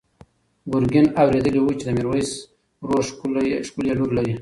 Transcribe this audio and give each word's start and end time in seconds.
ګرګین 0.71 1.07
اورېدلي 1.21 1.59
وو 1.61 1.77
چې 1.79 1.83
د 1.85 1.89
میرویس 1.97 2.29
ورور 2.83 3.03
ښکلې 3.67 3.93
لور 3.99 4.09
لري. 4.17 4.33